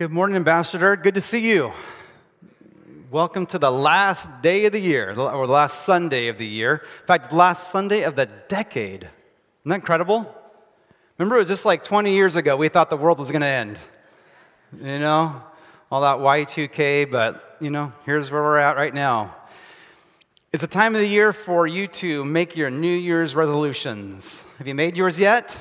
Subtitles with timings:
[0.00, 0.96] Good morning, Ambassador.
[0.96, 1.74] Good to see you.
[3.10, 6.76] Welcome to the last day of the year, or the last Sunday of the year.
[7.02, 9.02] In fact, last Sunday of the decade.
[9.02, 9.10] Isn't
[9.66, 10.34] that incredible?
[11.18, 13.46] Remember, it was just like 20 years ago, we thought the world was going to
[13.46, 13.78] end.
[14.74, 15.42] You know,
[15.92, 19.36] all that Y2K, but, you know, here's where we're at right now.
[20.50, 24.46] It's a time of the year for you to make your New Year's resolutions.
[24.56, 25.58] Have you made yours yet?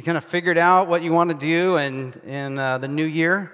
[0.00, 3.04] You kind of figured out what you want to do in, in uh, the new
[3.04, 3.52] year?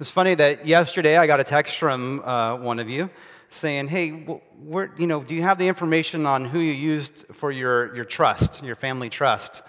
[0.00, 3.08] It's funny that yesterday I got a text from uh, one of you
[3.50, 7.52] saying, hey, where, you know, do you have the information on who you used for
[7.52, 9.62] your, your trust, your family trust?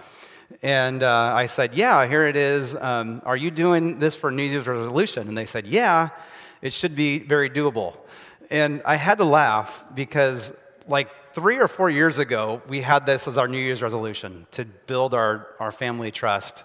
[0.64, 2.76] And uh, I said, yeah, here it is.
[2.76, 5.28] Um, are you doing this for New Year's resolution?
[5.28, 6.10] And they said, yeah,
[6.64, 7.96] it should be very doable.
[8.50, 10.52] And I had to laugh because,
[10.88, 14.66] like, three or four years ago, we had this as our New Year's resolution to
[14.66, 16.64] build our, our family trust.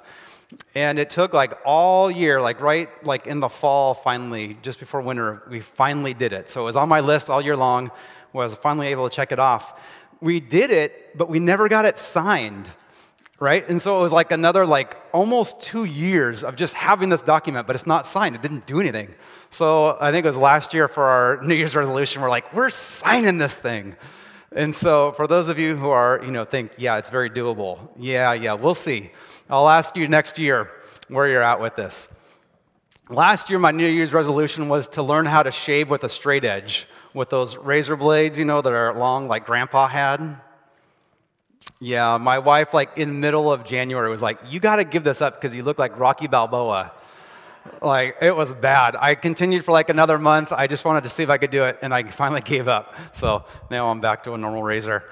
[0.74, 5.02] And it took like all year, like right like in the fall, finally, just before
[5.02, 6.48] winter, we finally did it.
[6.48, 7.90] So it was on my list all year long,
[8.32, 9.78] was finally able to check it off.
[10.22, 12.70] We did it, but we never got it signed
[13.40, 13.68] right?
[13.68, 17.66] And so it was like another like almost two years of just having this document,
[17.66, 18.36] but it's not signed.
[18.36, 19.12] It didn't do anything.
[19.50, 22.70] So I think it was last year for our New Year's resolution, we're like, we're
[22.70, 23.96] signing this thing.
[24.54, 27.88] And so, for those of you who are, you know, think, yeah, it's very doable.
[27.98, 29.10] Yeah, yeah, we'll see.
[29.48, 30.70] I'll ask you next year
[31.08, 32.08] where you're at with this.
[33.08, 36.44] Last year, my New Year's resolution was to learn how to shave with a straight
[36.44, 40.38] edge, with those razor blades, you know, that are long, like Grandpa had.
[41.80, 45.20] Yeah, my wife, like in middle of January, was like, "You got to give this
[45.20, 46.92] up because you look like Rocky Balboa."
[47.80, 48.96] Like, it was bad.
[48.96, 50.52] I continued for like another month.
[50.52, 52.94] I just wanted to see if I could do it, and I finally gave up.
[53.12, 55.04] So now I'm back to a normal razor.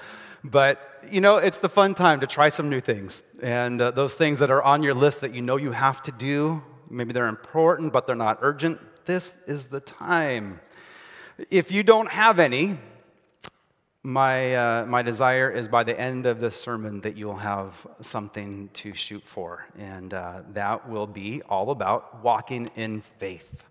[0.42, 3.20] But, you know, it's the fun time to try some new things.
[3.42, 6.12] And uh, those things that are on your list that you know you have to
[6.12, 10.60] do, maybe they're important, but they're not urgent, this is the time.
[11.50, 12.78] If you don't have any,
[14.02, 18.70] my, uh, my desire is by the end of this sermon that you'll have something
[18.72, 23.66] to shoot for, and uh, that will be all about walking in faith.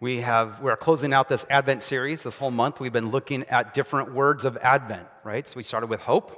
[0.00, 2.22] We have, we're closing out this Advent series.
[2.22, 5.46] This whole month, we've been looking at different words of Advent, right?
[5.46, 6.36] So we started with hope,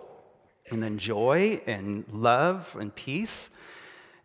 [0.70, 3.50] and then joy, and love, and peace.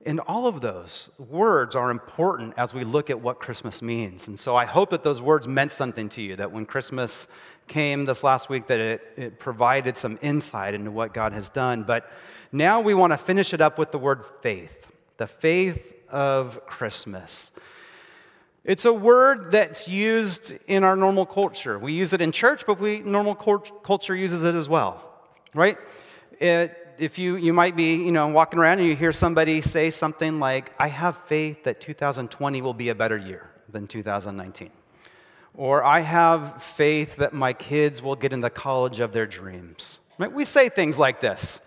[0.07, 4.29] And all of those words are important as we look at what Christmas means.
[4.29, 7.27] And so I hope that those words meant something to you, that when Christmas
[7.67, 11.83] came this last week that it, it provided some insight into what God has done.
[11.83, 12.09] But
[12.53, 17.51] now we want to finish it up with the word faith, the faith of Christmas.
[18.63, 21.77] It's a word that's used in our normal culture.
[21.77, 25.03] We use it in church, but we normal culture uses it as well,
[25.53, 25.77] right?
[26.39, 29.89] It, if you, you might be you know, walking around and you hear somebody say
[29.89, 34.71] something like, I have faith that 2020 will be a better year than 2019.
[35.53, 39.99] Or I have faith that my kids will get in the college of their dreams.
[40.17, 40.31] Right?
[40.31, 41.59] We say things like this.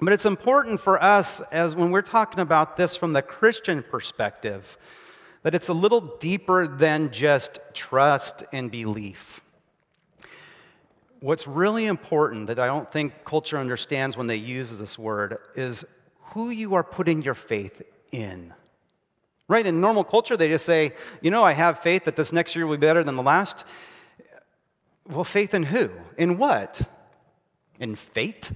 [0.00, 4.78] But it's important for us, as when we're talking about this from the Christian perspective,
[5.42, 9.40] that it's a little deeper than just trust and belief.
[11.20, 15.84] What's really important that I don't think culture understands when they use this word is
[16.32, 18.54] who you are putting your faith in.
[19.46, 19.66] Right?
[19.66, 22.66] In normal culture, they just say, you know, I have faith that this next year
[22.66, 23.64] will be better than the last.
[25.06, 25.90] Well, faith in who?
[26.16, 26.88] In what?
[27.78, 28.52] In fate?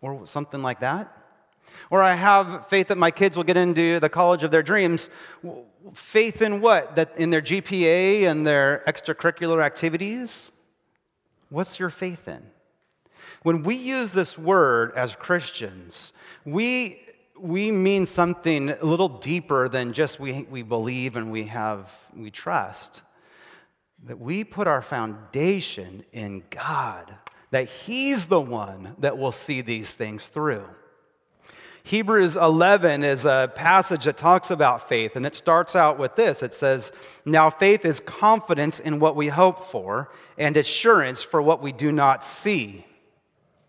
[0.00, 1.12] Or something like that?
[1.90, 5.10] Or I have faith that my kids will get into the college of their dreams.
[5.94, 6.96] Faith in what?
[6.96, 10.50] That in their GPA and their extracurricular activities?
[11.48, 12.42] What's your faith in?
[13.42, 16.12] When we use this word as Christians,
[16.44, 17.00] we
[17.38, 22.30] we mean something a little deeper than just we, we believe and we have we
[22.30, 23.02] trust
[24.04, 27.14] that we put our foundation in god
[27.50, 30.64] that he's the one that will see these things through
[31.86, 36.42] hebrews 11 is a passage that talks about faith and it starts out with this
[36.42, 36.90] it says
[37.24, 41.92] now faith is confidence in what we hope for and assurance for what we do
[41.92, 42.84] not see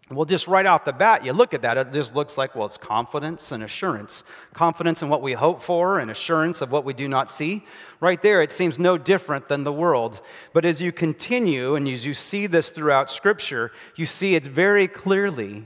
[0.09, 2.65] well, just right off the bat, you look at that, it just looks like, well,
[2.65, 4.23] it's confidence and assurance.
[4.53, 7.65] Confidence in what we hope for and assurance of what we do not see.
[7.99, 10.21] Right there, it seems no different than the world.
[10.53, 14.87] But as you continue and as you see this throughout Scripture, you see it very
[14.87, 15.65] clearly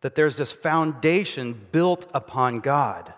[0.00, 3.12] that there's this foundation built upon God.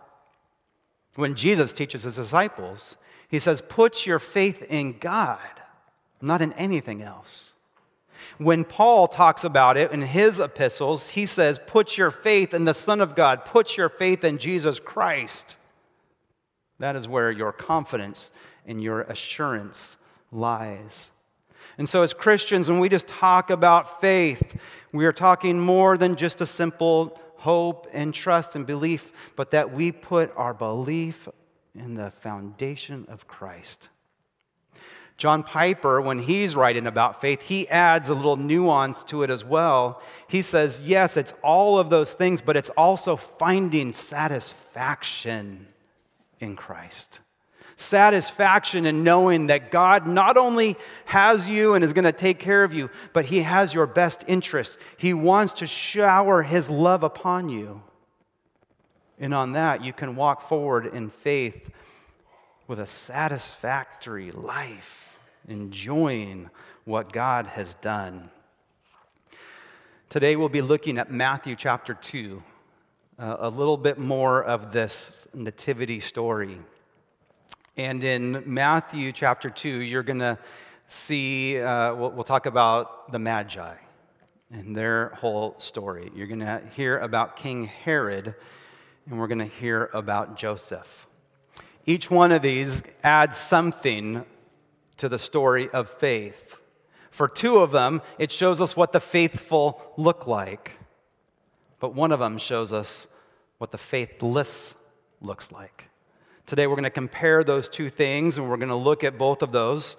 [1.15, 2.97] When Jesus teaches his disciples,
[3.29, 5.39] he says, Put your faith in God,
[6.21, 7.55] not in anything else.
[8.39, 12.75] When Paul talks about it in his epistles, he says, Put your faith in the
[12.75, 15.59] Son of God, put your faith in Jesus Christ.
[16.79, 18.33] That is where your confidence
[18.67, 19.97] and your assurance
[20.31, 21.13] lies.
[21.79, 24.61] And so, as Christians, when we just talk about faith,
[24.93, 29.73] we are talking more than just a simple hope and trust and belief, but that
[29.73, 31.29] we put our belief
[31.75, 33.89] in the foundation of Christ.
[35.17, 39.45] John Piper, when he's writing about faith, he adds a little nuance to it as
[39.45, 40.03] well.
[40.27, 45.69] He says, yes, it's all of those things, but it's also finding satisfaction
[46.41, 47.21] in Christ.
[47.83, 50.77] Satisfaction in knowing that God not only
[51.07, 54.25] has you and is going to take care of you, but He has your best
[54.27, 54.79] interests.
[54.97, 57.83] He wants to shower His love upon you.
[59.19, 61.71] And on that, you can walk forward in faith
[62.67, 65.19] with a satisfactory life,
[65.49, 66.51] enjoying
[66.85, 68.31] what God has done.
[70.09, 72.43] Today, we'll be looking at Matthew chapter 2,
[73.19, 76.59] uh, a little bit more of this nativity story.
[77.79, 80.39] And in Matthew chapter 2, you're going to
[80.89, 83.75] see, uh, we'll, we'll talk about the Magi
[84.51, 86.13] and their whole story.
[86.15, 88.35] You're going to hear about King Herod,
[89.09, 91.07] and we're going to hear about Joseph.
[91.87, 94.27] Each one of these adds something
[94.99, 96.61] to the story of faith.
[97.11, 100.79] For two of them, it shows us what the faithful look like.
[101.81, 103.09] But one of them shows us
[103.57, 104.77] what the faithless
[105.23, 105.89] looks like.
[106.45, 109.43] Today, we're going to compare those two things and we're going to look at both
[109.43, 109.97] of those.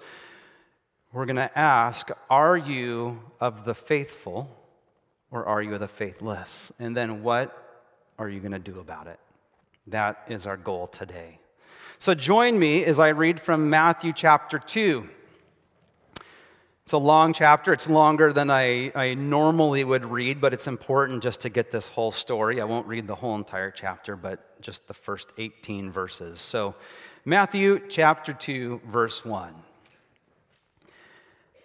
[1.12, 4.54] We're going to ask Are you of the faithful
[5.30, 6.70] or are you of the faithless?
[6.78, 7.86] And then, what
[8.18, 9.18] are you going to do about it?
[9.86, 11.38] That is our goal today.
[11.98, 15.08] So join me as I read from Matthew chapter 2.
[16.84, 17.72] It's a long chapter.
[17.72, 21.88] It's longer than I, I normally would read, but it's important just to get this
[21.88, 22.60] whole story.
[22.60, 26.42] I won't read the whole entire chapter, but just the first 18 verses.
[26.42, 26.74] So,
[27.24, 29.54] Matthew chapter 2, verse 1.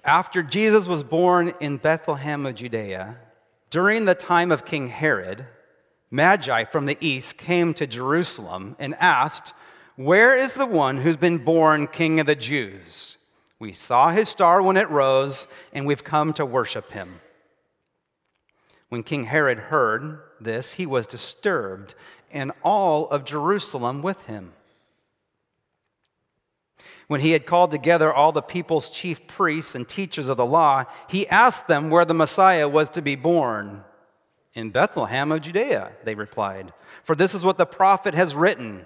[0.05, 3.17] After Jesus was born in Bethlehem of Judea,
[3.69, 5.45] during the time of King Herod,
[6.09, 9.53] Magi from the east came to Jerusalem and asked,
[9.97, 13.17] where is the one who's been born King of the Jews?
[13.59, 17.19] We saw his star when it rose, and we've come to worship him.
[18.87, 21.93] When King Herod heard this, he was disturbed,
[22.31, 24.53] and all of Jerusalem with him.
[27.07, 30.85] When he had called together all the people's chief priests and teachers of the law,
[31.07, 33.83] he asked them where the Messiah was to be born.
[34.53, 36.71] In Bethlehem of Judea, they replied,
[37.03, 38.85] for this is what the prophet has written.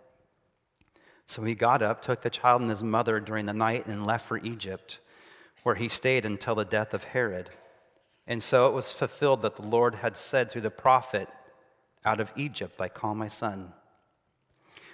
[1.31, 4.27] So he got up, took the child and his mother during the night, and left
[4.27, 4.99] for Egypt,
[5.63, 7.51] where he stayed until the death of Herod.
[8.27, 11.29] And so it was fulfilled that the Lord had said through the prophet,
[12.03, 13.71] Out of Egypt I call my son.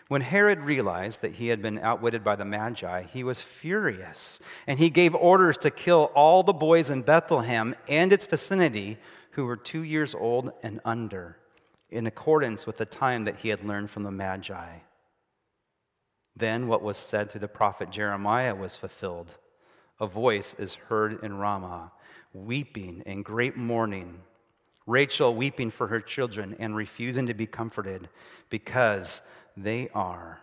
[0.10, 4.78] When Herod realized that he had been outwitted by the Magi, he was furious, and
[4.78, 9.00] he gave orders to kill all the boys in Bethlehem and its vicinity
[9.32, 11.38] who were two years old and under,
[11.90, 14.82] in accordance with the time that he had learned from the Magi.
[16.38, 19.36] Then what was said through the prophet Jeremiah was fulfilled.
[20.00, 21.92] A voice is heard in Ramah,
[22.32, 24.20] weeping in great mourning.
[24.86, 28.08] Rachel weeping for her children and refusing to be comforted
[28.50, 29.24] because
[29.56, 30.40] they are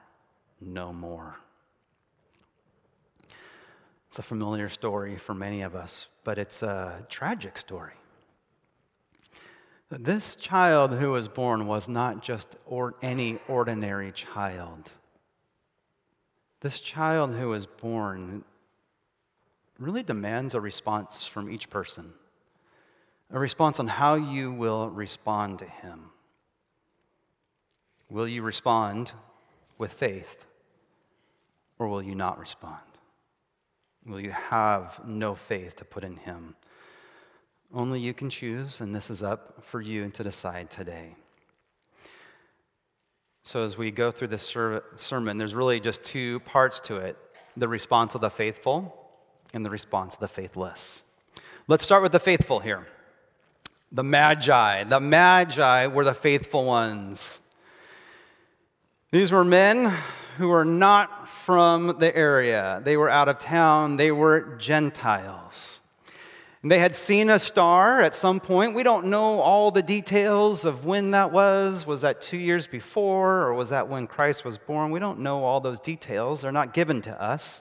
[0.60, 1.36] no more.
[4.08, 7.94] It's a familiar story for many of us, but it's a tragic story.
[9.90, 14.90] This child who was born was not just or any ordinary child.
[16.64, 18.42] This child who was born
[19.78, 22.14] really demands a response from each person,
[23.30, 26.06] a response on how you will respond to him.
[28.08, 29.12] Will you respond
[29.76, 30.46] with faith,
[31.78, 32.80] or will you not respond?
[34.06, 36.56] Will you have no faith to put in Him?
[37.74, 41.16] Only you can choose, and this is up for you to decide today.
[43.46, 44.56] So, as we go through this
[44.96, 47.18] sermon, there's really just two parts to it
[47.58, 48.96] the response of the faithful
[49.52, 51.04] and the response of the faithless.
[51.68, 52.86] Let's start with the faithful here.
[53.92, 54.84] The Magi.
[54.84, 57.42] The Magi were the faithful ones.
[59.12, 59.94] These were men
[60.38, 62.80] who were not from the area.
[62.82, 65.80] They were out of town, they were Gentiles.
[66.64, 68.74] They had seen a star at some point.
[68.74, 71.86] We don't know all the details of when that was.
[71.86, 74.90] Was that two years before, or was that when Christ was born?
[74.90, 76.40] We don't know all those details.
[76.40, 77.60] They're not given to us.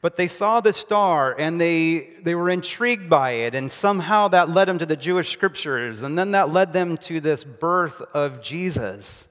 [0.00, 4.50] But they saw the star and they, they were intrigued by it, and somehow that
[4.50, 8.42] led them to the Jewish scriptures, and then that led them to this birth of
[8.42, 9.28] Jesus,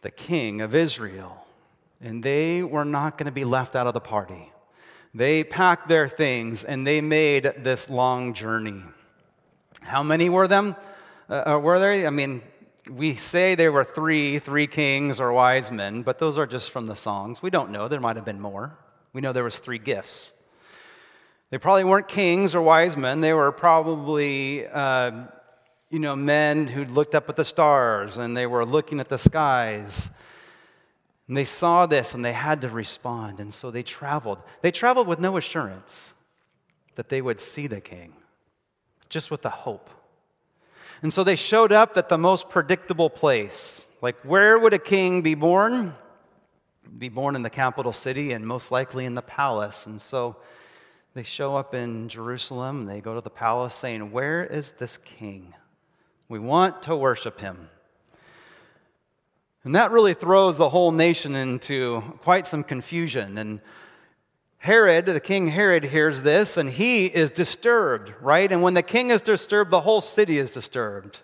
[0.00, 1.42] the King of Israel
[2.02, 4.51] and they were not going to be left out of the party.
[5.14, 8.82] They packed their things and they made this long journey.
[9.82, 10.74] How many were them?
[11.28, 12.06] Uh, uh, were there?
[12.06, 12.40] I mean,
[12.90, 16.86] we say there were three, three kings or wise men, but those are just from
[16.86, 17.42] the songs.
[17.42, 17.88] We don't know.
[17.88, 18.76] There might have been more.
[19.12, 20.32] We know there was three gifts.
[21.50, 23.20] They probably weren't kings or wise men.
[23.20, 25.26] They were probably, uh,
[25.90, 29.18] you know, men who looked up at the stars and they were looking at the
[29.18, 30.08] skies
[31.28, 33.40] and they saw this and they had to respond.
[33.40, 34.38] And so they traveled.
[34.60, 36.14] They traveled with no assurance
[36.94, 38.14] that they would see the king,
[39.08, 39.88] just with the hope.
[41.00, 43.88] And so they showed up at the most predictable place.
[44.00, 45.94] Like, where would a king be born?
[46.98, 49.86] Be born in the capital city and most likely in the palace.
[49.86, 50.36] And so
[51.14, 52.86] they show up in Jerusalem.
[52.86, 55.54] They go to the palace saying, Where is this king?
[56.28, 57.68] We want to worship him.
[59.64, 63.38] And that really throws the whole nation into quite some confusion.
[63.38, 63.60] And
[64.58, 68.50] Herod, the king Herod, hears this and he is disturbed, right?
[68.50, 71.20] And when the king is disturbed, the whole city is disturbed.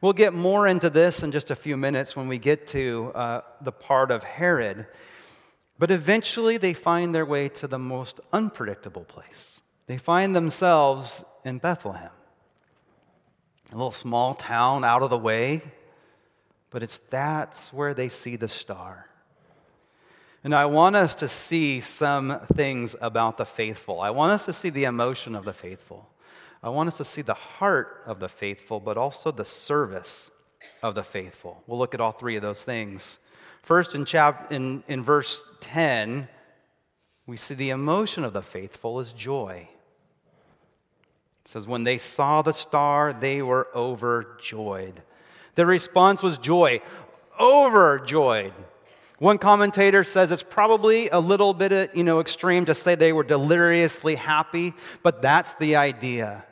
[0.00, 3.40] We'll get more into this in just a few minutes when we get to uh,
[3.60, 4.86] the part of Herod.
[5.78, 9.60] But eventually they find their way to the most unpredictable place.
[9.86, 12.12] They find themselves in Bethlehem,
[13.70, 15.62] a little small town out of the way,
[16.70, 19.06] but it's that's where they see the star.
[20.42, 24.00] And I want us to see some things about the faithful.
[24.00, 26.08] I want us to see the emotion of the faithful.
[26.62, 30.30] I want us to see the heart of the faithful, but also the service
[30.82, 31.62] of the faithful.
[31.66, 33.18] We'll look at all three of those things.
[33.62, 36.28] First, in, chap- in, in verse 10,
[37.26, 39.68] we see the emotion of the faithful is joy.
[41.42, 45.02] It says, When they saw the star, they were overjoyed.
[45.54, 46.80] The response was joy,
[47.38, 48.52] overjoyed.
[49.18, 53.12] One commentator says it's probably a little bit uh, you know, extreme to say they
[53.12, 56.44] were deliriously happy, but that's the idea.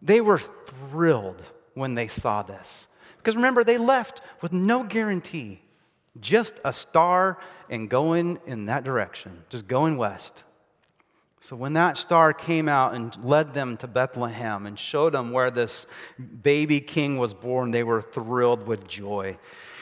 [0.00, 1.42] They were thrilled
[1.74, 2.86] when they saw this.
[3.16, 5.60] Because remember, they left with no guarantee,
[6.20, 10.44] just a star and going in that direction, just going west.
[11.44, 15.50] So when that star came out and led them to Bethlehem and showed them where
[15.50, 15.86] this
[16.40, 19.36] baby king was born, they were thrilled with joy.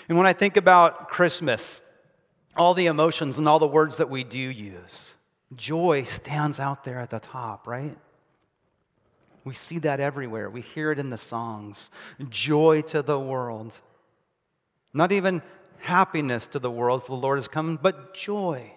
[0.09, 1.81] And when I think about Christmas,
[2.57, 5.14] all the emotions and all the words that we do use,
[5.54, 7.97] joy stands out there at the top, right?
[9.45, 10.50] We see that everywhere.
[10.50, 11.92] We hear it in the songs.
[12.28, 13.78] Joy to the world.
[14.92, 15.42] Not even
[15.78, 18.73] happiness to the world, for the Lord is coming, but joy.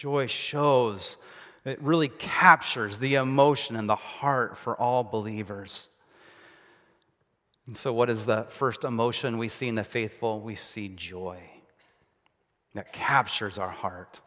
[0.00, 1.18] Joy shows,
[1.66, 5.90] it really captures the emotion and the heart for all believers.
[7.66, 10.40] And so, what is the first emotion we see in the faithful?
[10.40, 11.42] We see joy
[12.72, 14.22] that captures our heart.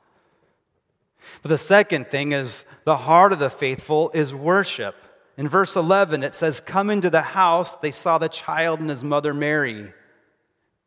[1.42, 4.96] But the second thing is the heart of the faithful is worship.
[5.38, 9.04] In verse 11, it says, Come into the house, they saw the child and his
[9.04, 9.92] mother Mary,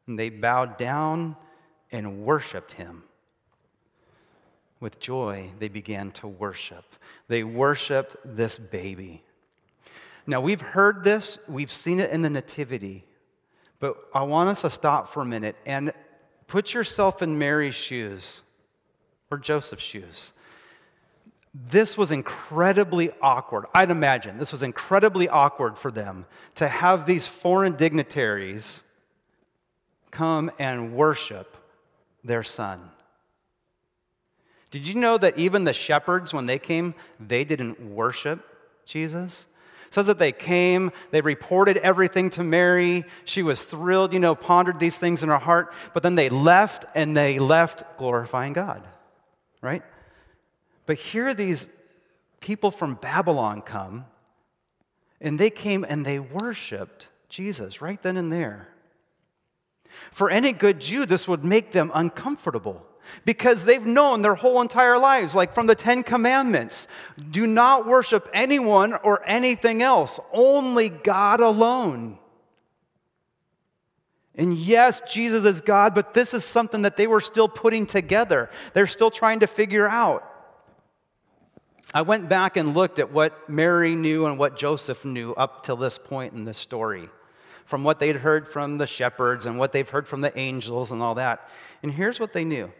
[0.06, 1.34] and they bowed down
[1.90, 3.02] and worshiped him.
[4.78, 6.84] With joy, they began to worship.
[7.28, 9.22] They worshiped this baby.
[10.26, 13.04] Now, we've heard this, we've seen it in the Nativity,
[13.78, 15.92] but I want us to stop for a minute and
[16.46, 18.42] put yourself in Mary's shoes
[19.30, 20.32] or Joseph's shoes.
[21.70, 23.64] this was incredibly awkward.
[23.74, 28.84] I'd imagine this was incredibly awkward for them to have these foreign dignitaries
[30.10, 31.56] come and worship
[32.22, 32.90] their son.
[34.76, 38.44] Did you know that even the shepherds, when they came, they didn't worship
[38.84, 39.46] Jesus?
[39.86, 43.06] It says that they came, they reported everything to Mary.
[43.24, 46.84] She was thrilled, you know, pondered these things in her heart, but then they left
[46.94, 48.86] and they left glorifying God,
[49.62, 49.82] right?
[50.84, 51.68] But here these
[52.40, 54.04] people from Babylon come,
[55.22, 58.68] and they came and they worshiped Jesus right then and there.
[60.10, 62.86] For any good Jew, this would make them uncomfortable
[63.24, 66.88] because they've known their whole entire lives, like from the Ten Commandments
[67.30, 72.18] do not worship anyone or anything else, only God alone.
[74.36, 78.50] And yes, Jesus is God, but this is something that they were still putting together.
[78.74, 80.30] They're still trying to figure out.
[81.94, 85.76] I went back and looked at what Mary knew and what Joseph knew up till
[85.76, 87.08] this point in this story,
[87.64, 91.00] from what they'd heard from the shepherds and what they've heard from the angels and
[91.00, 91.48] all that.
[91.82, 92.70] And here's what they knew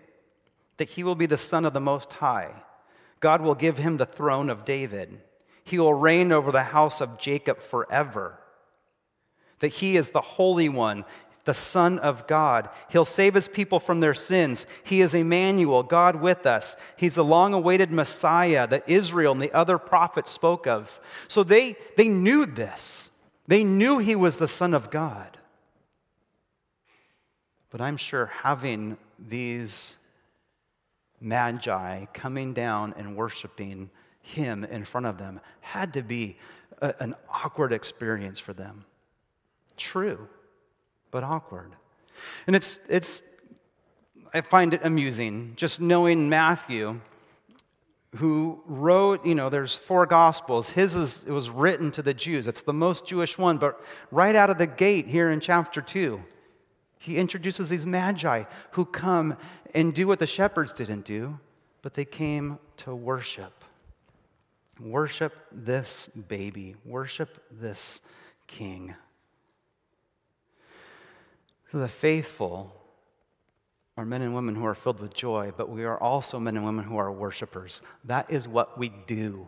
[0.77, 2.51] that he will be the Son of the Most High.
[3.21, 5.21] God will give him the throne of David.
[5.65, 8.39] He will reign over the house of Jacob forever.
[9.61, 11.05] That he is the Holy One,
[11.45, 12.69] the Son of God.
[12.91, 14.67] He'll save his people from their sins.
[14.85, 16.77] He is Emmanuel, God with us.
[16.97, 21.01] He's the long awaited Messiah that Israel and the other prophets spoke of.
[21.27, 23.11] So they, they knew this.
[23.47, 25.39] They knew he was the Son of God.
[27.71, 29.99] But I'm sure having these
[31.21, 33.91] magi coming down and worshiping
[34.23, 36.37] him in front of them had to be
[36.81, 38.85] a, an awkward experience for them.
[39.77, 40.29] True
[41.17, 41.73] but awkward.
[42.47, 43.23] And it's, it's,
[44.35, 47.01] I find it amusing just knowing Matthew,
[48.17, 50.69] who wrote, you know, there's four gospels.
[50.69, 52.47] His is, it was written to the Jews.
[52.47, 53.81] It's the most Jewish one, but
[54.11, 56.23] right out of the gate here in chapter 2,
[57.07, 58.43] he introduces these magi
[58.73, 59.37] who come
[59.73, 61.39] and do what the shepherds didn't do,
[61.81, 63.65] but they came to worship.
[64.81, 68.03] Worship this baby, worship this
[68.49, 68.97] king.
[71.71, 72.75] So the faithful
[73.97, 76.67] are men and women who are filled with joy, but we are also men and
[76.67, 77.83] women who are worshipers.
[78.03, 79.47] That is what we do.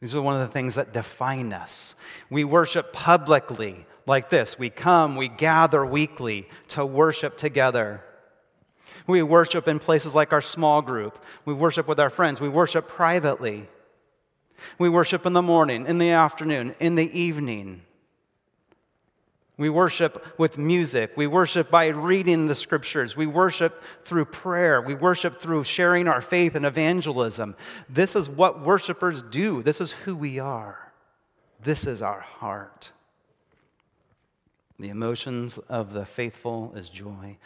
[0.00, 1.96] These are one of the things that define us.
[2.28, 4.58] We worship publicly like this.
[4.58, 8.04] We come, we gather weekly to worship together.
[9.06, 11.22] We worship in places like our small group.
[11.44, 12.40] We worship with our friends.
[12.40, 13.68] We worship privately.
[14.78, 17.82] We worship in the morning, in the afternoon, in the evening.
[19.58, 21.12] We worship with music.
[21.16, 23.16] We worship by reading the scriptures.
[23.16, 24.82] We worship through prayer.
[24.82, 27.56] We worship through sharing our faith and evangelism.
[27.88, 29.62] This is what worshipers do.
[29.62, 30.92] This is who we are.
[31.62, 32.92] This is our heart.
[34.78, 37.38] The emotions of the faithful is joy.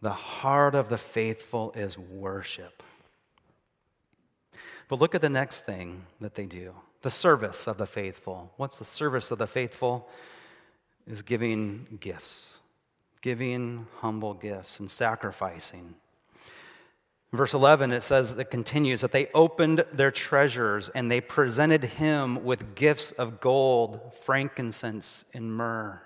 [0.00, 2.82] The heart of the faithful is worship.
[4.88, 8.52] But look at the next thing that they do the service of the faithful.
[8.56, 10.08] What's the service of the faithful?
[11.06, 12.54] Is giving gifts,
[13.20, 15.94] giving humble gifts and sacrificing.
[17.32, 22.44] verse 11, it says, it continues that they opened their treasures and they presented him
[22.44, 26.00] with gifts of gold, frankincense, and myrrh.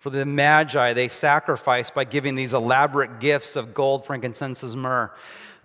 [0.00, 5.12] For the Magi, they sacrificed by giving these elaborate gifts of gold, frankincense, and myrrh.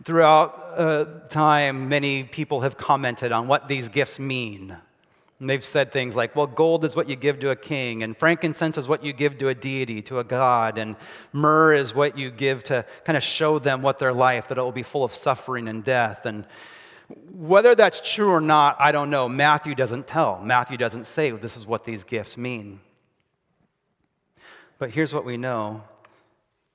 [0.03, 4.75] Throughout uh, time, many people have commented on what these gifts mean.
[5.39, 8.15] And they've said things like, well, gold is what you give to a king, and
[8.15, 10.95] frankincense is what you give to a deity, to a god, and
[11.33, 14.61] myrrh is what you give to kind of show them what their life, that it
[14.61, 16.25] will be full of suffering and death.
[16.25, 16.45] And
[17.33, 19.27] whether that's true or not, I don't know.
[19.27, 20.39] Matthew doesn't tell.
[20.41, 22.79] Matthew doesn't say this is what these gifts mean.
[24.77, 25.83] But here's what we know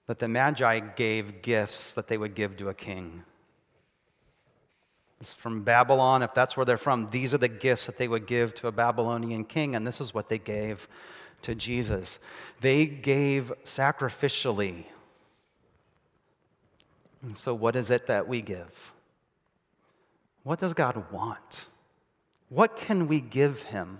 [0.07, 3.25] that the Magi gave gifts that they would give to a king.
[5.21, 8.27] It's from Babylon, if that's where they're from, these are the gifts that they would
[8.27, 10.89] give to a Babylonian king, and this is what they gave
[11.43, 12.19] to Jesus.
[12.61, 14.85] They gave sacrificially.
[17.23, 18.93] And so, what is it that we give?
[20.43, 21.69] What does God want?
[22.49, 23.99] What can we give him?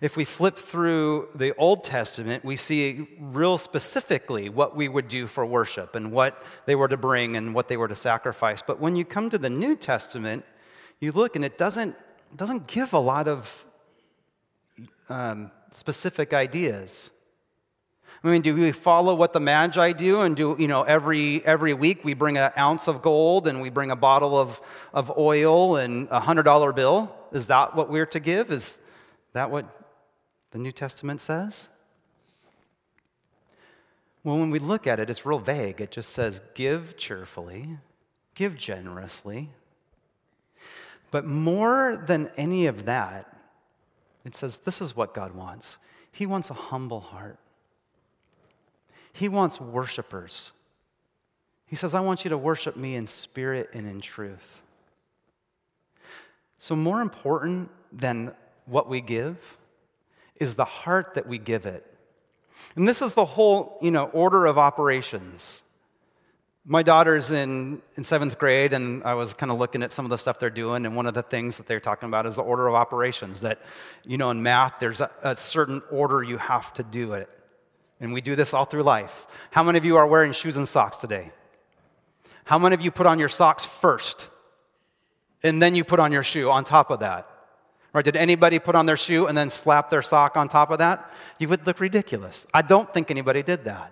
[0.00, 5.26] If we flip through the Old Testament, we see real specifically what we would do
[5.26, 8.62] for worship and what they were to bring and what they were to sacrifice.
[8.62, 10.44] But when you come to the New Testament,
[11.00, 11.96] you look and it doesn't,
[12.34, 13.64] doesn't give a lot of
[15.08, 17.10] um, specific ideas.
[18.24, 21.74] I mean, do we follow what the Magi do and do, you know, every, every
[21.74, 24.60] week we bring an ounce of gold and we bring a bottle of,
[24.92, 27.14] of oil and a $100 bill?
[27.32, 28.50] Is that what we're to give?
[28.50, 28.80] Is
[29.36, 29.66] that what
[30.52, 31.68] the New Testament says?
[34.24, 35.78] Well, when we look at it, it's real vague.
[35.78, 37.76] It just says, give cheerfully,
[38.34, 39.50] give generously.
[41.10, 43.30] But more than any of that,
[44.24, 45.76] it says, this is what God wants.
[46.10, 47.38] He wants a humble heart.
[49.12, 50.52] He wants worshipers.
[51.66, 54.62] He says, I want you to worship me in spirit and in truth.
[56.58, 58.34] So, more important than
[58.66, 59.58] what we give
[60.36, 61.84] is the heart that we give it.
[62.74, 65.62] And this is the whole, you know, order of operations.
[66.64, 70.10] My daughter's in, in seventh grade, and I was kind of looking at some of
[70.10, 72.42] the stuff they're doing, and one of the things that they're talking about is the
[72.42, 73.40] order of operations.
[73.40, 73.60] That,
[74.04, 77.30] you know, in math, there's a, a certain order you have to do it.
[78.00, 79.26] And we do this all through life.
[79.52, 81.30] How many of you are wearing shoes and socks today?
[82.44, 84.28] How many of you put on your socks first
[85.42, 87.28] and then you put on your shoe on top of that?
[87.96, 88.04] Right?
[88.04, 91.10] Did anybody put on their shoe and then slap their sock on top of that?
[91.38, 92.46] You would look ridiculous.
[92.52, 93.90] I don't think anybody did that.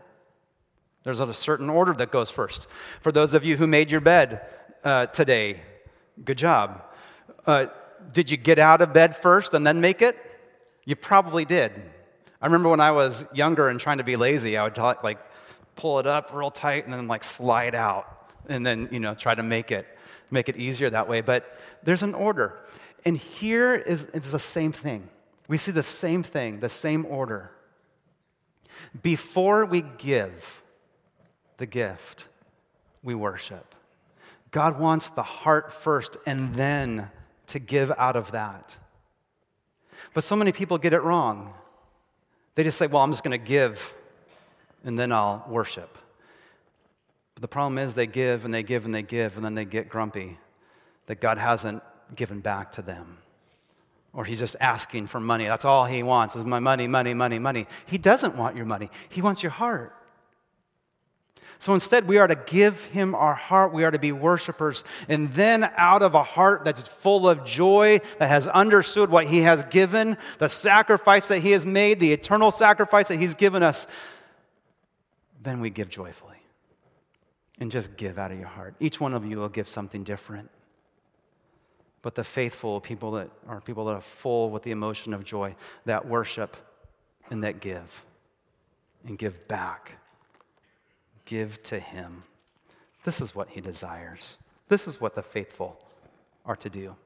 [1.05, 2.67] There's a certain order that goes first.
[3.01, 4.43] For those of you who made your bed
[4.85, 5.63] uh, today,
[6.23, 6.83] good job.
[7.47, 7.69] Uh,
[8.13, 10.19] did you get out of bed first and then make it?
[10.85, 11.73] You probably did.
[12.43, 15.19] I remember when I was younger and trying to be lazy, I would like
[15.77, 19.35] pull it up real tight and then like slide out and then, you know, try
[19.35, 19.87] to make it
[20.31, 21.23] make it easier that way.
[21.23, 22.59] But there's an order.
[23.05, 25.09] And here is it's the same thing.
[25.47, 27.51] We see the same thing, the same order.
[29.03, 30.63] Before we give
[31.59, 32.27] the gift,
[33.03, 33.75] we worship.
[34.51, 37.11] God wants the heart first and then
[37.49, 38.77] to give out of that.
[40.15, 41.53] But so many people get it wrong.
[42.55, 43.93] They just say, well, I'm just going to give
[44.85, 45.99] and then I'll worship.
[47.35, 49.65] But the problem is they give and they give and they give and then they
[49.65, 50.39] get grumpy
[51.07, 51.83] that God hasn't
[52.17, 53.19] given back to them.
[54.13, 55.47] Or he's just asking for money.
[55.47, 57.67] That's all he wants is my money, money, money, money.
[57.87, 58.91] He doesn't want your money.
[59.09, 59.93] He wants your heart.
[61.59, 63.73] So instead, we are to give him our heart.
[63.73, 64.85] We are to be worshipers.
[65.09, 69.39] And then, out of a heart that's full of joy, that has understood what he
[69.43, 73.87] has given, the sacrifice that he has made, the eternal sacrifice that he's given us,
[75.43, 76.37] then we give joyfully.
[77.61, 78.75] And just give out of your heart.
[78.81, 80.51] Each one of you will give something different.
[82.05, 85.57] But the faithful people that are people that are full with the emotion of joy,
[85.87, 86.57] that worship
[87.31, 88.05] and that give
[89.05, 89.99] and give back
[91.25, 92.25] give to him.
[93.05, 94.37] This is what he desires.
[94.69, 95.81] This is what the faithful
[96.45, 96.97] are to do.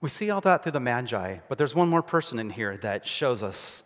[0.00, 3.06] We see all that through the Magi, but there's one more person in here that
[3.06, 3.82] shows us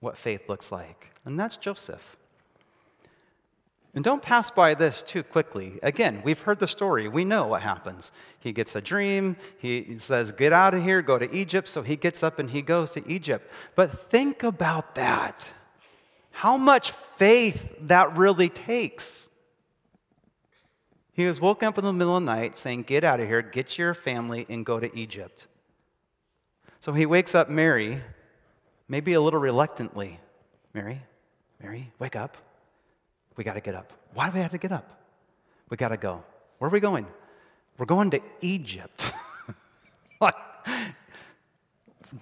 [0.00, 2.16] what faith looks like, and that's Joseph.
[3.94, 5.80] And don't pass by this too quickly.
[5.82, 7.08] Again, we've heard the story.
[7.08, 8.12] We know what happens.
[8.38, 9.36] He gets a dream.
[9.58, 11.68] He says, Get out of here, go to Egypt.
[11.68, 13.50] So he gets up and he goes to Egypt.
[13.74, 15.52] But think about that
[16.40, 19.28] how much faith that really takes.
[21.12, 23.42] He was woken up in the middle of the night saying, Get out of here,
[23.42, 25.46] get your family, and go to Egypt.
[26.78, 28.00] So he wakes up Mary,
[28.88, 30.18] maybe a little reluctantly.
[30.72, 31.02] Mary,
[31.62, 32.38] Mary, wake up.
[33.36, 33.92] We got to get up.
[34.14, 35.00] Why do we have to get up?
[35.68, 36.22] We got to go.
[36.58, 37.06] Where are we going?
[37.78, 39.12] We're going to Egypt.
[40.18, 40.36] what?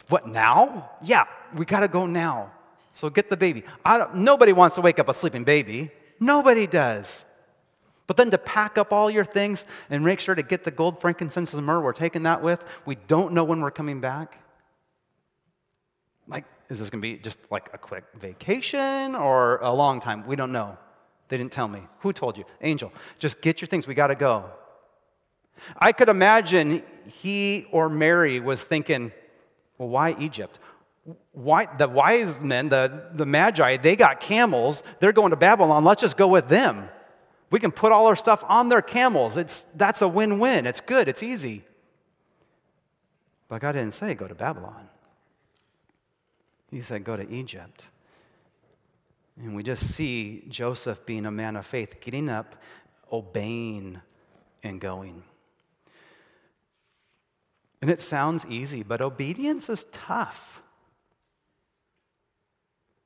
[0.09, 0.91] What now?
[1.03, 2.53] Yeah, we got to go now.
[2.93, 3.65] So get the baby.
[4.15, 5.91] nobody wants to wake up a sleeping baby.
[6.21, 7.25] Nobody does.
[8.07, 11.01] But then to pack up all your things and make sure to get the gold,
[11.01, 12.65] frankincense, and myrrh, we're taking that with.
[12.87, 14.39] We don't know when we're coming back.
[16.27, 20.27] Like, is this going to be just like a quick vacation or a long time?
[20.27, 20.79] We don't know.
[21.29, 21.83] They didn't tell me.
[22.01, 22.45] Who told you?
[22.61, 22.93] Angel.
[23.19, 23.87] Just get your things.
[23.87, 24.45] We got to go.
[25.77, 29.13] I could imagine he or Mary was thinking,
[29.77, 30.59] well, why Egypt?
[31.33, 34.83] why, the wise men, the, the magi, they got camels.
[35.01, 35.85] They're going to Babylon.
[35.85, 36.89] Let's just go with them.
[37.51, 39.37] We can put all our stuff on their camels.
[39.37, 40.67] It's, that's a win win.
[40.67, 41.09] It's good.
[41.09, 41.65] It's easy.
[43.49, 44.89] But God didn't say go to Babylon,
[46.71, 47.89] He said go to Egypt.
[49.41, 52.57] And we just see Joseph being a man of faith, getting up,
[53.13, 54.01] obeying,
[54.63, 55.23] and going.
[57.81, 60.63] And it sounds easy, but obedience is tough.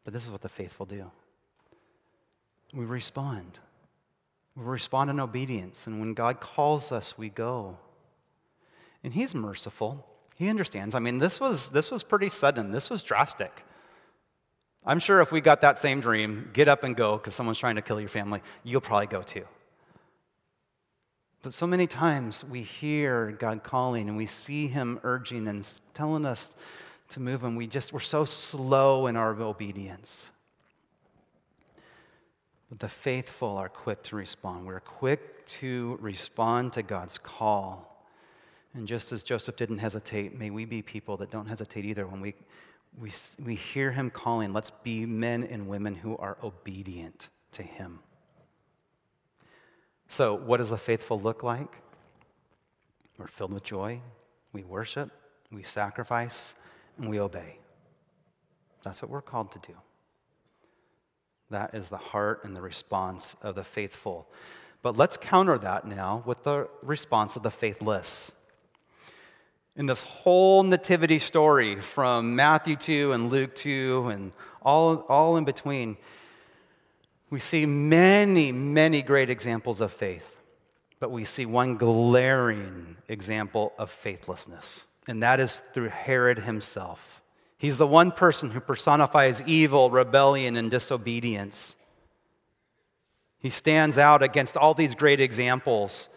[0.05, 1.11] But this is what the faithful do
[2.73, 3.59] we respond.
[4.57, 5.87] We respond in obedience.
[5.87, 7.79] And when God calls us, we go.
[9.05, 10.07] And He's merciful.
[10.39, 10.95] He understands.
[10.95, 13.65] I mean, this was, this was pretty sudden, this was drastic.
[14.85, 17.77] I'm sure if we got that same dream, get up and go because someone's trying
[17.77, 19.45] to kill your family, you'll probably go too.
[21.43, 26.25] But so many times we hear God calling and we see Him urging and telling
[26.25, 26.57] us
[27.11, 30.31] to move, and we just, we're so slow in our obedience.
[32.71, 34.67] But the faithful are quick to respond.
[34.67, 38.07] We're quick to respond to God's call.
[38.73, 42.23] And just as Joseph didn't hesitate, may we be people that don't hesitate either when
[42.23, 42.35] we,
[43.01, 43.11] we,
[43.43, 44.53] we hear him calling.
[44.53, 48.01] Let's be men and women who are obedient to him.
[50.09, 51.79] So, what does a faithful look like?
[53.19, 54.01] We're filled with joy,
[54.53, 55.11] we worship,
[55.51, 56.55] we sacrifice,
[56.99, 57.59] and we obey.
[58.83, 59.75] That's what we're called to do.
[61.51, 64.29] That is the heart and the response of the faithful.
[64.83, 68.33] But let's counter that now with the response of the faithless.
[69.75, 75.45] In this whole nativity story from Matthew 2 and Luke 2 and all, all in
[75.45, 75.97] between,
[77.31, 80.37] we see many, many great examples of faith,
[81.01, 87.23] but we see one glaring example of faithlessness, and that is through Herod himself.
[87.57, 91.77] He's the one person who personifies evil, rebellion, and disobedience.
[93.39, 96.11] He stands out against all these great examples.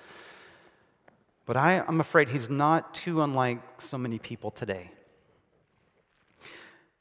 [1.46, 4.92] But I, am afraid he's not too unlike so many people today.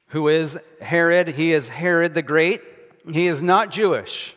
[0.08, 1.28] Who is Herod?
[1.28, 2.60] He is Herod the Great.
[3.10, 4.36] He is not Jewish,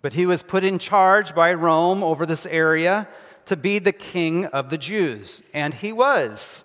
[0.00, 3.08] but he was put in charge by Rome over this area
[3.46, 5.42] to be the king of the Jews.
[5.52, 6.64] And he was.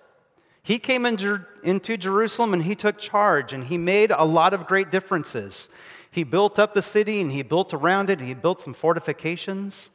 [0.62, 4.90] He came into Jerusalem and he took charge and he made a lot of great
[4.90, 5.70] differences.
[6.10, 9.90] He built up the city and he built around it and he built some fortifications.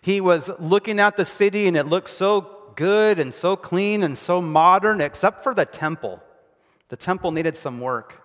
[0.00, 4.16] He was looking at the city and it looked so good and so clean and
[4.16, 6.22] so modern, except for the temple.
[6.88, 8.22] The temple needed some work.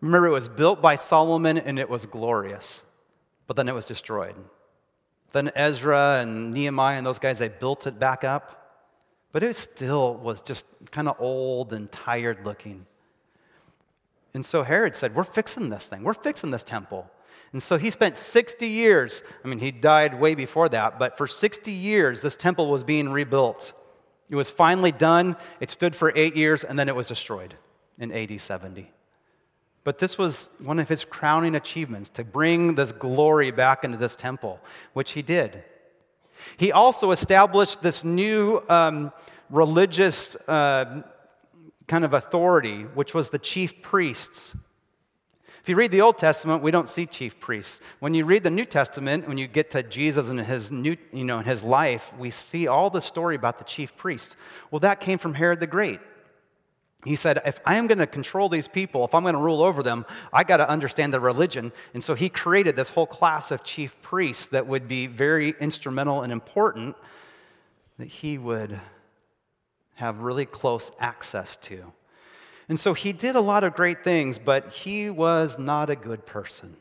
[0.00, 2.84] Remember, it was built by Solomon and it was glorious,
[3.46, 4.34] but then it was destroyed.
[5.32, 8.58] Then Ezra and Nehemiah and those guys, they built it back up.
[9.32, 12.86] But it still was just kind of old and tired looking.
[14.34, 17.10] And so Herod said, We're fixing this thing, we're fixing this temple.
[17.52, 19.22] And so he spent 60 years.
[19.44, 23.10] I mean, he died way before that, but for 60 years, this temple was being
[23.10, 23.72] rebuilt.
[24.30, 25.36] It was finally done.
[25.60, 27.54] It stood for eight years, and then it was destroyed
[27.98, 28.90] in AD 70.
[29.84, 34.16] But this was one of his crowning achievements to bring this glory back into this
[34.16, 34.60] temple,
[34.94, 35.64] which he did.
[36.56, 39.12] He also established this new um,
[39.50, 41.02] religious uh,
[41.86, 44.56] kind of authority, which was the chief priests.
[45.62, 47.80] If you read the Old Testament, we don't see chief priests.
[48.00, 51.24] When you read the New Testament, when you get to Jesus and his new, you
[51.24, 54.36] know, his life, we see all the story about the chief priests.
[54.70, 56.00] Well, that came from Herod the Great
[57.04, 59.62] he said, if I am going to control these people, if I'm going to rule
[59.62, 61.72] over them, I got to understand their religion.
[61.94, 66.22] And so he created this whole class of chief priests that would be very instrumental
[66.22, 66.94] and important
[67.98, 68.80] that he would
[69.94, 71.92] have really close access to.
[72.72, 76.24] And so he did a lot of great things, but he was not a good
[76.24, 76.78] person.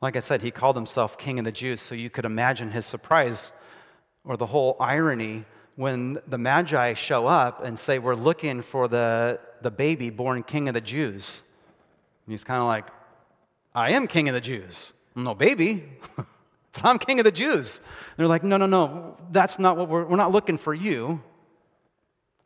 [0.00, 2.84] Like I said, he called himself King of the Jews, so you could imagine his
[2.84, 3.52] surprise
[4.24, 5.44] or the whole irony
[5.76, 10.66] when the Magi show up and say, We're looking for the, the baby born king
[10.66, 11.42] of the Jews.
[12.26, 12.88] And he's kind of like,
[13.72, 14.94] I am king of the Jews.
[15.14, 15.84] I'm no baby,
[16.16, 17.78] but I'm king of the Jews.
[17.78, 21.22] And they're like, No, no, no, that's not what we're, we're not looking for you.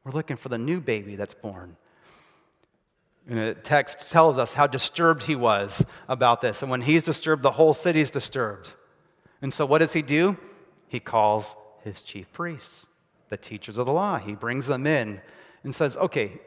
[0.05, 1.77] We're looking for the new baby that's born.
[3.27, 6.63] And the text tells us how disturbed he was about this.
[6.63, 8.75] And when he's disturbed, the whole city's disturbed.
[9.41, 10.37] And so what does he do?
[10.89, 12.89] He calls his chief priests
[13.31, 14.19] the teachers of the law.
[14.19, 15.23] He brings them in
[15.63, 16.41] and says, Okay,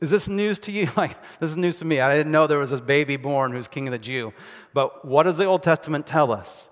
[0.00, 0.88] is this news to you?
[0.96, 2.00] Like, this is news to me.
[2.00, 4.32] I didn't know there was this baby born who's king of the Jew.
[4.72, 6.68] But what does the Old Testament tell us?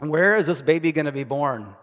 [0.00, 1.74] Where is this baby going to be born?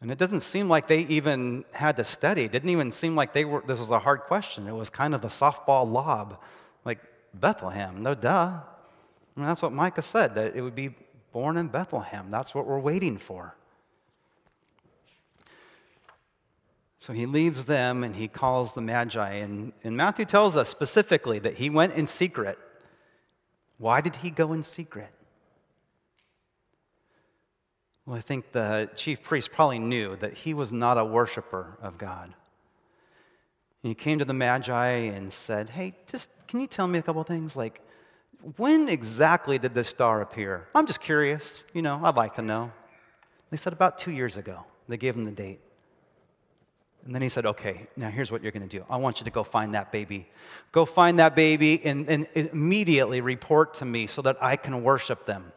[0.00, 2.44] And it doesn't seem like they even had to study.
[2.44, 4.68] It didn't even seem like they were, this was a hard question.
[4.68, 6.40] It was kind of the softball lob,
[6.84, 7.00] like
[7.34, 8.02] Bethlehem.
[8.02, 8.60] No duh.
[8.60, 10.94] I mean, that's what Micah said, that it would be
[11.32, 12.30] born in Bethlehem.
[12.30, 13.54] That's what we're waiting for.
[17.00, 19.32] So he leaves them and he calls the Magi.
[19.34, 22.58] And, and Matthew tells us specifically that he went in secret.
[23.78, 25.10] Why did he go in secret?
[28.08, 31.98] Well, I think the chief priest probably knew that he was not a worshiper of
[31.98, 32.32] God.
[33.82, 37.22] he came to the Magi and said, Hey, just can you tell me a couple
[37.24, 37.54] things?
[37.54, 37.82] Like,
[38.56, 40.68] when exactly did this star appear?
[40.74, 41.66] I'm just curious.
[41.74, 42.72] You know, I'd like to know.
[43.50, 44.64] They said about two years ago.
[44.88, 45.60] They gave him the date.
[47.04, 48.86] And then he said, Okay, now here's what you're going to do.
[48.88, 50.26] I want you to go find that baby.
[50.72, 55.26] Go find that baby and, and immediately report to me so that I can worship
[55.26, 55.52] them.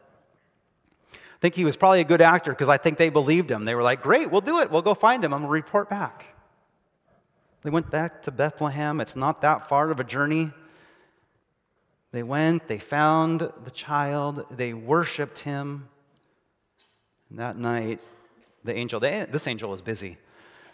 [1.42, 3.66] I think he was probably a good actor because I think they believed him.
[3.66, 4.70] They were like, Great, we'll do it.
[4.70, 5.34] We'll go find him.
[5.34, 6.36] I'm going to report back.
[7.64, 9.02] They went back to Bethlehem.
[9.02, 10.52] It's not that far of a journey.
[12.12, 15.88] They went, they found the child, they worshiped him.
[17.30, 18.02] And that night,
[18.64, 20.18] the angel, they, this angel was busy.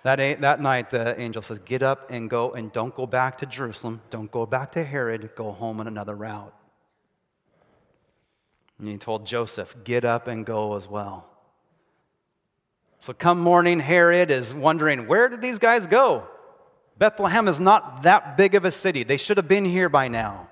[0.03, 3.45] That, that night, the angel says, Get up and go, and don't go back to
[3.45, 4.01] Jerusalem.
[4.09, 5.29] Don't go back to Herod.
[5.35, 6.53] Go home on another route.
[8.79, 11.27] And he told Joseph, Get up and go as well.
[12.99, 16.27] So, come morning, Herod is wondering, Where did these guys go?
[16.97, 19.03] Bethlehem is not that big of a city.
[19.03, 20.49] They should have been here by now.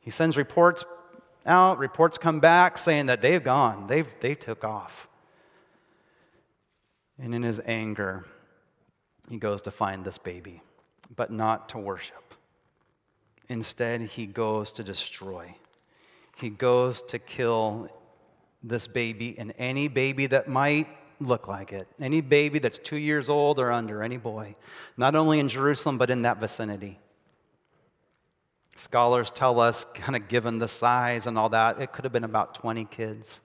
[0.00, 0.84] He sends reports
[1.46, 5.08] out, reports come back saying that they've gone, they've, they took off.
[7.18, 8.24] And in his anger,
[9.28, 10.62] he goes to find this baby,
[11.14, 12.34] but not to worship.
[13.48, 15.54] Instead, he goes to destroy.
[16.44, 17.88] He goes to kill
[18.62, 21.88] this baby and any baby that might look like it.
[21.98, 24.54] Any baby that's two years old or under, any boy,
[24.98, 27.00] not only in Jerusalem, but in that vicinity.
[28.76, 32.24] Scholars tell us, kind of given the size and all that, it could have been
[32.24, 33.40] about 20 kids,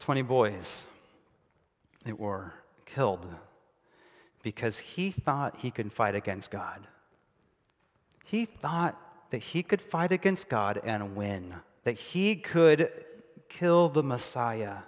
[0.00, 0.84] 20 boys
[2.04, 2.52] that were
[2.84, 3.26] killed
[4.42, 6.86] because he thought he could fight against God.
[8.26, 12.90] He thought that he could fight against God and win, that he could
[13.48, 14.78] kill the Messiah.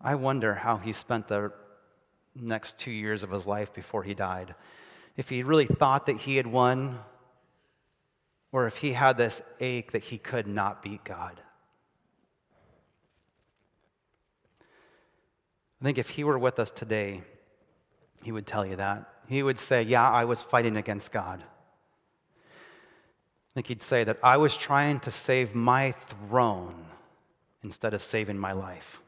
[0.00, 1.52] I wonder how he spent the
[2.34, 4.54] next two years of his life before he died
[5.18, 7.00] if he really thought that he had won,
[8.52, 11.40] or if he had this ache that he could not beat God.
[15.80, 17.22] I think if he were with us today,
[18.22, 19.12] he would tell you that.
[19.26, 21.42] He would say, Yeah, I was fighting against God.
[23.58, 26.86] Think he'd say that I was trying to save my throne
[27.64, 29.02] instead of saving my life,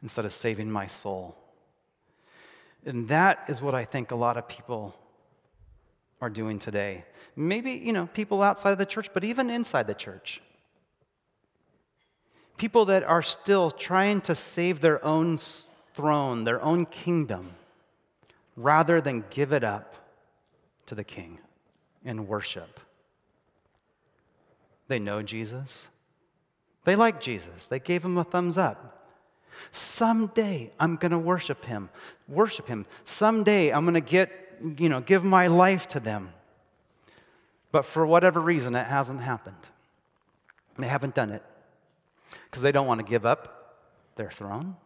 [0.00, 1.36] instead of saving my soul.
[2.86, 4.94] And that is what I think a lot of people
[6.20, 7.06] are doing today.
[7.34, 10.40] Maybe, you know, people outside of the church, but even inside the church.
[12.56, 15.38] People that are still trying to save their own
[15.92, 17.56] throne, their own kingdom,
[18.54, 19.96] rather than give it up
[20.86, 21.40] to the king
[22.04, 22.78] in worship.
[24.88, 25.88] They know Jesus.
[26.84, 27.66] They like Jesus.
[27.66, 29.06] They gave him a thumbs up.
[29.70, 31.90] Someday I'm going to worship him.
[32.26, 32.86] Worship him.
[33.04, 34.30] Someday I'm going to get,
[34.78, 36.32] you know, give my life to them.
[37.70, 39.56] But for whatever reason, it hasn't happened.
[40.78, 41.42] They haven't done it
[42.44, 43.76] because they don't want to give up
[44.14, 44.76] their throne.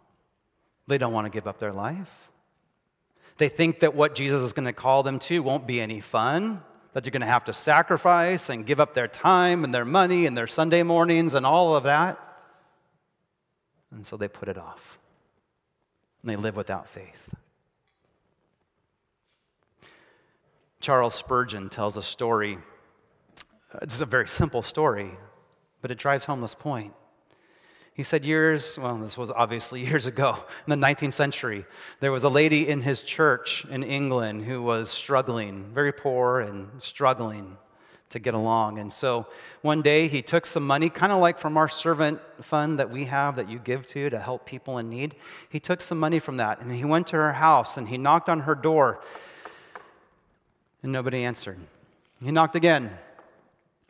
[0.88, 2.31] They don't want to give up their life.
[3.37, 6.62] They think that what Jesus is going to call them to won't be any fun,
[6.92, 10.26] that they're going to have to sacrifice and give up their time and their money
[10.26, 12.18] and their Sunday mornings and all of that.
[13.90, 14.98] And so they put it off.
[16.22, 17.31] And they live without faith.
[20.81, 22.59] Charles Spurgeon tells a story.
[23.81, 25.11] It's a very simple story,
[25.81, 26.92] but it drives home this point.
[28.03, 30.37] He said, years, well, this was obviously years ago,
[30.67, 31.65] in the 19th century,
[32.01, 36.83] there was a lady in his church in England who was struggling, very poor and
[36.83, 37.57] struggling
[38.11, 38.81] to get along.
[38.81, 39.29] And so
[39.61, 43.05] one day he took some money, kind of like from our servant fund that we
[43.05, 45.15] have that you give to to help people in need.
[45.49, 48.29] He took some money from that and he went to her house and he knocked
[48.29, 49.01] on her door
[50.83, 51.61] and nobody answered.
[52.21, 52.91] He knocked again.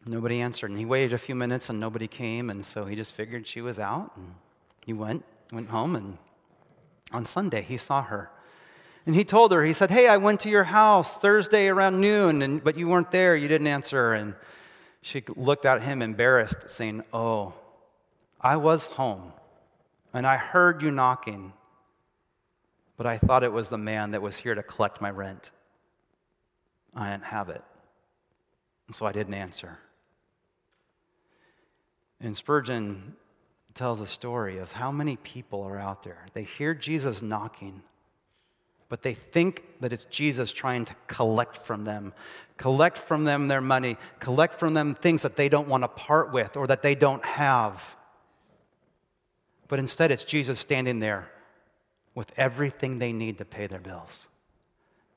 [0.07, 0.71] Nobody answered.
[0.71, 2.51] And he waited a few minutes and nobody came.
[2.51, 4.13] And so he just figured she was out.
[4.17, 4.35] And
[4.85, 5.97] he went, went home.
[5.97, 6.19] And
[7.13, 8.31] on Sunday, he saw her.
[9.05, 12.41] And he told her, he said, Hey, I went to your house Thursday around noon,
[12.43, 13.35] and, but you weren't there.
[13.35, 14.13] You didn't answer.
[14.13, 14.35] And
[15.01, 17.55] she looked at him embarrassed, saying, Oh,
[18.41, 19.33] I was home,
[20.13, 21.53] and I heard you knocking,
[22.97, 25.51] but I thought it was the man that was here to collect my rent.
[26.95, 27.63] I didn't have it,
[28.87, 29.79] and so I didn't answer.
[32.23, 33.17] And Spurgeon
[33.75, 36.27] tells a story of how many people are out there.
[36.33, 37.83] They hear Jesus knocking
[38.93, 42.13] but they think that it's Jesus trying to collect from them,
[42.59, 46.31] collect from them their money, collect from them things that they don't want to part
[46.31, 47.97] with or that they don't have.
[49.67, 51.31] But instead, it's Jesus standing there
[52.15, 54.29] with everything they need to pay their bills.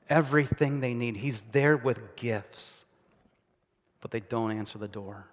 [0.08, 1.18] Everything they need.
[1.18, 2.86] He's there with gifts,
[4.00, 5.26] but they don't answer the door.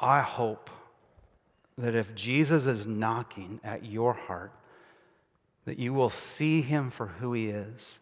[0.00, 0.70] I hope
[1.76, 4.52] that if Jesus is knocking at your heart,
[5.64, 8.00] that you will see him for who he is,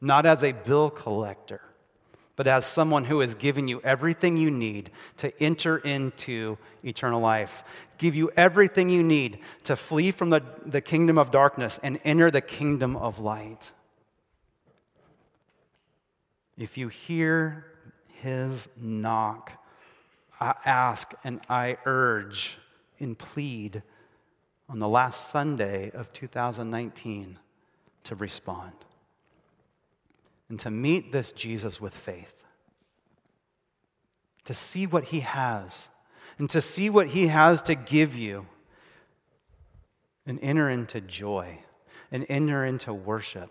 [0.00, 1.62] not as a bill collector,
[2.36, 7.64] but as someone who has given you everything you need to enter into eternal life,
[7.98, 12.30] give you everything you need to flee from the, the kingdom of darkness and enter
[12.30, 13.72] the kingdom of light.
[16.56, 17.66] If you hear
[18.08, 19.59] his knock,
[20.40, 22.58] I ask and I urge
[22.98, 23.82] and plead
[24.68, 27.38] on the last Sunday of 2019
[28.04, 28.72] to respond
[30.50, 32.44] and to meet this Jesus with faith,
[34.44, 35.88] to see what he has,
[36.38, 38.46] and to see what he has to give you,
[40.26, 41.58] and enter into joy,
[42.10, 43.50] and enter into worship,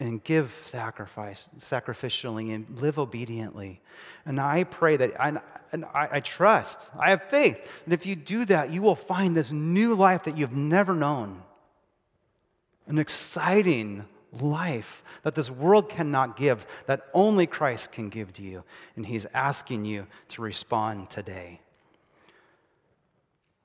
[0.00, 3.80] and give sacrifice sacrificially, and live obediently.
[4.26, 5.40] And I pray that, I,
[5.72, 9.36] and I, I trust, I have faith that if you do that, you will find
[9.36, 11.42] this new life that you've never known,
[12.86, 18.64] an exciting life that this world cannot give, that only Christ can give to you.
[18.96, 21.60] And He's asking you to respond today.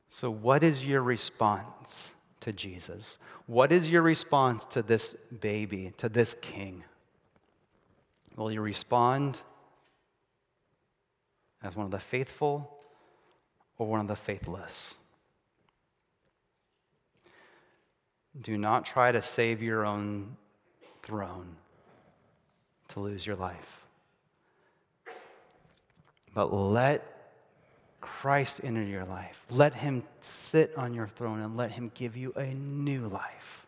[0.10, 3.18] So, what is your response to Jesus?
[3.48, 6.84] What is your response to this baby, to this king?
[8.36, 9.42] Will you respond
[11.64, 12.78] as one of the faithful
[13.78, 14.98] or one of the faithless?
[18.40, 20.38] Do not try to save your own
[21.02, 21.56] throne
[22.90, 23.86] to lose your life.
[26.34, 27.14] But let
[28.02, 29.44] Christ enter your life.
[29.52, 33.68] Let him sit on your throne and let him give you a new life,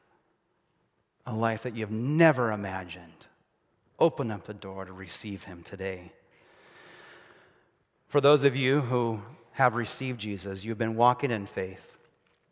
[1.26, 3.28] a life that you've never imagined.
[4.00, 6.12] Open up the door to receive him today.
[8.16, 9.20] For those of you who
[9.52, 11.98] have received Jesus, you've been walking in faith.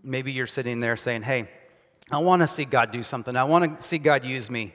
[0.03, 1.47] Maybe you're sitting there saying, Hey,
[2.11, 3.33] I want to see God do something.
[3.37, 4.73] I want to see God use me.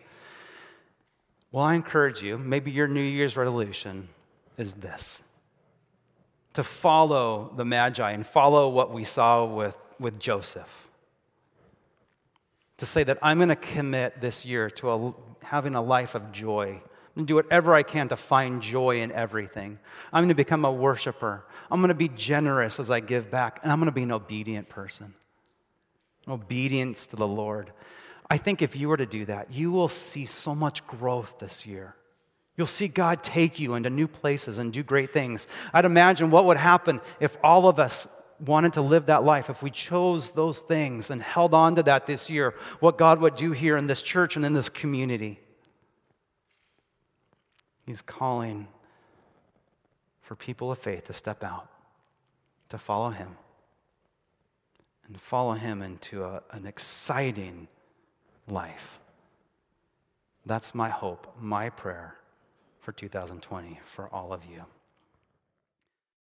[1.52, 4.08] Well, I encourage you, maybe your New Year's resolution
[4.56, 5.22] is this
[6.54, 10.88] to follow the Magi and follow what we saw with, with Joseph.
[12.78, 16.32] To say that I'm going to commit this year to a, having a life of
[16.32, 16.80] joy.
[17.18, 19.78] To do whatever I can to find joy in everything.
[20.12, 21.44] I'm going to become a worshiper.
[21.70, 24.12] I'm going to be generous as I give back, and I'm going to be an
[24.12, 25.14] obedient person
[26.30, 27.72] obedience to the Lord.
[28.30, 31.66] I think if you were to do that, you will see so much growth this
[31.66, 31.94] year.
[32.56, 35.46] You'll see God take you into new places and do great things.
[35.72, 38.08] I'd imagine what would happen if all of us
[38.44, 42.06] wanted to live that life, if we chose those things and held on to that
[42.06, 45.40] this year, what God would do here in this church and in this community.
[47.88, 48.68] He's calling
[50.20, 51.70] for people of faith to step out,
[52.68, 53.38] to follow Him
[55.06, 57.66] and follow Him into a, an exciting
[58.46, 58.98] life.
[60.44, 62.16] That's my hope, my prayer
[62.78, 64.66] for 2020 for all of you.